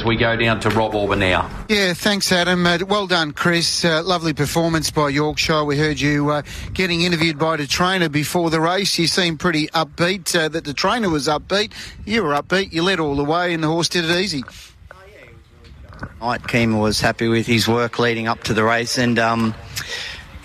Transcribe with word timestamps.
as 0.00 0.06
we 0.06 0.16
go 0.16 0.34
down 0.34 0.58
to 0.60 0.70
Rob 0.70 0.94
Auber 0.94 1.16
now. 1.16 1.50
Yeah, 1.68 1.92
thanks, 1.92 2.32
Adam. 2.32 2.64
Uh, 2.66 2.78
well 2.88 3.06
done, 3.06 3.32
Chris. 3.32 3.84
Uh, 3.84 4.02
lovely 4.02 4.32
performance 4.32 4.90
by 4.90 5.10
Yorkshire. 5.10 5.62
We 5.64 5.76
heard 5.76 6.00
you 6.00 6.30
uh, 6.30 6.42
getting 6.72 7.02
interviewed 7.02 7.38
by 7.38 7.58
the 7.58 7.66
trainer 7.66 8.08
before 8.08 8.48
the 8.48 8.60
race. 8.60 8.98
You 8.98 9.06
seemed 9.06 9.40
pretty 9.40 9.66
upbeat. 9.68 10.34
Uh, 10.34 10.48
that 10.48 10.64
the 10.64 10.72
trainer 10.72 11.10
was 11.10 11.28
upbeat. 11.28 11.72
You 12.06 12.22
were 12.22 12.30
upbeat. 12.30 12.72
You 12.72 12.82
led 12.82 12.98
all 12.98 13.14
the 13.14 13.24
way, 13.24 13.52
and 13.52 13.62
the 13.62 13.68
horse 13.68 13.90
did 13.90 14.06
it 14.06 14.16
easy. 14.18 14.42
Mike 16.18 16.42
Keema 16.42 16.80
was 16.80 17.00
happy 17.00 17.28
with 17.28 17.46
his 17.46 17.68
work 17.68 17.98
leading 17.98 18.26
up 18.26 18.42
to 18.44 18.54
the 18.54 18.64
race, 18.64 18.96
and 18.96 19.18
um, 19.18 19.54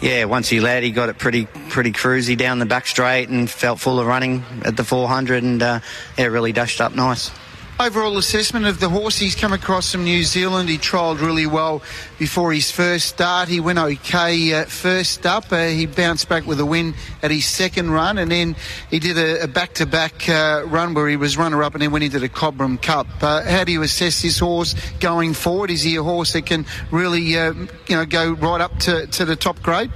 yeah, 0.01 0.25
once 0.25 0.49
he 0.49 0.59
led, 0.59 0.83
he 0.83 0.91
got 0.91 1.07
it 1.07 1.17
pretty 1.17 1.45
pretty 1.69 1.93
cruisy 1.93 2.37
down 2.37 2.59
the 2.59 2.65
back 2.65 2.87
straight 2.87 3.29
and 3.29 3.49
felt 3.49 3.79
full 3.79 4.01
of 4.01 4.07
running 4.07 4.43
at 4.65 4.75
the 4.75 4.83
400, 4.83 5.43
and 5.43 5.63
uh, 5.63 5.79
yeah, 6.17 6.25
really 6.25 6.51
dashed 6.51 6.81
up 6.81 6.93
nice. 6.93 7.31
Overall 7.77 8.17
assessment 8.17 8.65
of 8.67 8.79
the 8.79 8.87
horse, 8.87 9.17
he's 9.17 9.35
come 9.35 9.51
across 9.51 9.91
from 9.91 10.05
New 10.05 10.23
Zealand. 10.23 10.69
He 10.69 10.77
trialled 10.77 11.19
really 11.19 11.45
well 11.45 11.81
before 12.17 12.53
his 12.53 12.71
first 12.71 13.05
start. 13.05 13.49
He 13.49 13.59
went 13.59 13.77
okay 13.77 14.53
uh, 14.53 14.63
first 14.63 15.25
up. 15.25 15.51
Uh, 15.51 15.65
he 15.65 15.85
bounced 15.85 16.29
back 16.29 16.47
with 16.47 16.61
a 16.61 16.65
win 16.65 16.93
at 17.21 17.31
his 17.31 17.45
second 17.45 17.91
run, 17.91 18.17
and 18.17 18.31
then 18.31 18.55
he 18.89 18.99
did 18.99 19.17
a, 19.17 19.45
back-to-back 19.49 20.29
uh, 20.29 20.63
run 20.67 20.93
where 20.93 21.09
he 21.09 21.17
was 21.17 21.35
runner-up 21.35 21.73
and 21.73 21.81
then 21.81 21.91
went 21.91 22.05
into 22.05 22.17
the 22.17 22.29
Cobram 22.29 22.81
Cup. 22.81 23.07
Uh, 23.21 23.43
how 23.43 23.65
do 23.65 23.73
you 23.73 23.81
assess 23.81 24.21
this 24.21 24.39
horse 24.39 24.73
going 25.01 25.33
forward? 25.33 25.69
Is 25.69 25.81
he 25.81 25.97
a 25.97 26.03
horse 26.03 26.31
that 26.31 26.45
can 26.45 26.65
really, 26.91 27.37
uh, 27.37 27.53
you 27.87 27.97
know, 27.97 28.05
go 28.05 28.31
right 28.31 28.61
up 28.61 28.79
to, 28.79 29.05
to 29.07 29.25
the 29.25 29.35
top 29.35 29.61
grade? 29.61 29.91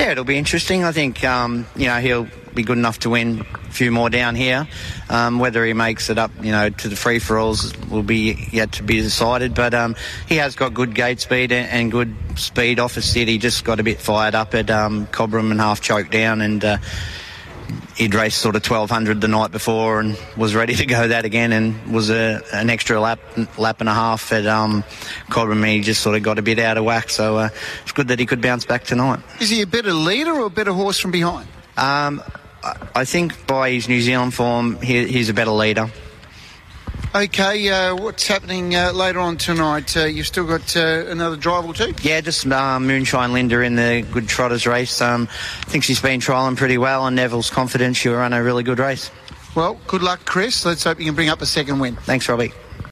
Yeah, 0.00 0.12
it'll 0.12 0.24
be 0.24 0.38
interesting. 0.38 0.84
I 0.84 0.92
think 0.92 1.22
um, 1.24 1.66
you 1.76 1.86
know 1.86 1.98
he'll 2.00 2.28
be 2.54 2.62
good 2.62 2.78
enough 2.78 3.00
to 3.00 3.10
win 3.10 3.40
a 3.40 3.70
few 3.70 3.90
more 3.90 4.10
down 4.10 4.34
here. 4.34 4.66
Um, 5.08 5.38
whether 5.38 5.64
he 5.64 5.72
makes 5.72 6.10
it 6.10 6.18
up, 6.18 6.30
you 6.42 6.52
know, 6.52 6.70
to 6.70 6.88
the 6.88 6.96
free 6.96 7.18
for 7.18 7.38
alls 7.38 7.76
will 7.88 8.02
be 8.02 8.48
yet 8.52 8.72
to 8.72 8.82
be 8.82 9.00
decided. 9.00 9.54
But 9.54 9.74
um, 9.74 9.96
he 10.28 10.36
has 10.36 10.54
got 10.56 10.74
good 10.74 10.94
gate 10.94 11.20
speed 11.20 11.52
and, 11.52 11.90
good 11.90 12.14
speed 12.36 12.78
off 12.78 12.94
the 12.94 13.02
city. 13.02 13.38
Just 13.38 13.64
got 13.64 13.80
a 13.80 13.82
bit 13.82 14.00
fired 14.00 14.34
up 14.34 14.54
at 14.54 14.70
um, 14.70 15.06
Cobram 15.06 15.50
and 15.50 15.60
half 15.60 15.80
choked 15.80 16.10
down 16.10 16.40
and. 16.40 16.64
Uh, 16.64 16.78
he'd 18.02 18.14
raced 18.16 18.38
sort 18.38 18.56
of 18.56 18.68
1200 18.68 19.20
the 19.20 19.28
night 19.28 19.52
before 19.52 20.00
and 20.00 20.18
was 20.36 20.56
ready 20.56 20.74
to 20.74 20.84
go 20.84 21.06
that 21.06 21.24
again 21.24 21.52
and 21.52 21.92
was 21.92 22.10
a, 22.10 22.42
an 22.52 22.68
extra 22.68 23.00
lap 23.00 23.20
lap 23.56 23.80
and 23.80 23.88
a 23.88 23.94
half 23.94 24.32
at 24.32 24.44
um, 24.46 24.82
Cobram. 25.30 25.64
He 25.66 25.80
just 25.80 26.02
sort 26.02 26.16
of 26.16 26.22
got 26.22 26.38
a 26.38 26.42
bit 26.42 26.58
out 26.58 26.76
of 26.76 26.84
whack, 26.84 27.10
so 27.10 27.36
uh, 27.38 27.48
it's 27.82 27.92
good 27.92 28.08
that 28.08 28.18
he 28.18 28.26
could 28.26 28.42
bounce 28.42 28.64
back 28.64 28.84
tonight. 28.84 29.20
Is 29.40 29.50
he 29.50 29.62
a 29.62 29.66
better 29.66 29.92
leader 29.92 30.32
or 30.32 30.46
a 30.46 30.50
better 30.50 30.72
horse 30.72 30.98
from 30.98 31.12
behind? 31.12 31.46
Um, 31.76 32.22
I 32.94 33.04
think 33.04 33.46
by 33.46 33.70
his 33.70 33.88
New 33.88 34.00
Zealand 34.00 34.34
form, 34.34 34.80
he, 34.80 35.06
he's 35.06 35.28
a 35.28 35.34
better 35.34 35.50
leader. 35.50 35.88
Okay, 37.14 37.68
uh, 37.68 37.94
what's 37.94 38.26
happening 38.26 38.74
uh, 38.74 38.90
later 38.92 39.18
on 39.18 39.36
tonight? 39.36 39.94
Uh, 39.94 40.06
you've 40.06 40.26
still 40.26 40.46
got 40.46 40.74
uh, 40.74 41.04
another 41.08 41.36
drive 41.36 41.66
or 41.66 41.74
two? 41.74 41.92
Yeah, 42.00 42.22
just 42.22 42.46
uh, 42.46 42.80
Moonshine 42.80 43.34
Linda 43.34 43.60
in 43.60 43.74
the 43.76 44.06
Good 44.12 44.28
Trotters 44.28 44.66
race. 44.66 44.98
Um, 45.02 45.28
I 45.30 45.64
think 45.64 45.84
she's 45.84 46.00
been 46.00 46.20
trialling 46.20 46.56
pretty 46.56 46.78
well, 46.78 47.06
and 47.06 47.14
Neville's 47.14 47.50
confident 47.50 47.96
she'll 47.96 48.14
run 48.14 48.32
a 48.32 48.42
really 48.42 48.62
good 48.62 48.78
race. 48.78 49.10
Well, 49.54 49.78
good 49.88 50.02
luck, 50.02 50.24
Chris. 50.24 50.64
Let's 50.64 50.84
hope 50.84 51.00
you 51.00 51.04
can 51.04 51.14
bring 51.14 51.28
up 51.28 51.42
a 51.42 51.46
second 51.46 51.80
win. 51.80 51.96
Thanks, 51.96 52.26
Robbie. 52.30 52.52